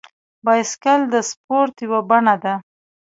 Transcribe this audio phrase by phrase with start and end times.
[0.45, 2.53] بایسکل د سپورت یوه بڼه ده.